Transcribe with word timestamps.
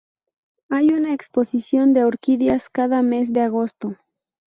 Hay 0.69 0.87
una 0.87 1.13
exposición 1.13 1.93
de 1.93 2.05
orquídeas 2.05 2.69
cada 2.69 3.03
mes 3.03 3.31
de 3.33 3.41
agosto. 3.41 3.97